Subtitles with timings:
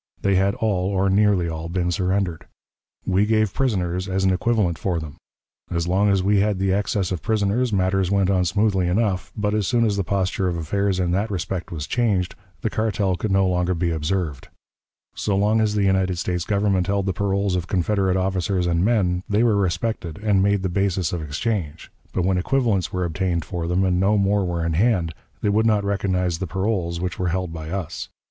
[0.23, 2.47] They had all, or nearly all, been surrendered.
[3.05, 5.17] We gave prisoners as an equivalent for them.
[5.69, 9.53] As long as we had the excess of prisoners, matters went on smoothly enough; but,
[9.53, 13.29] as soon as the posture of affairs in that respect was changed, the cartel could
[13.31, 14.47] no longer be observed.
[15.13, 19.21] So long as the United States Government held the paroles of Confederate officers and men,
[19.29, 23.67] they were respected and made the basis of exchange; but when equivalents were obtained for
[23.67, 25.13] them, and no more were in hand,
[25.43, 28.09] they would not recognize the paroles which were held by us.